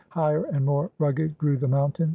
[0.09, 2.09] Higher and more rugged grew the mountains.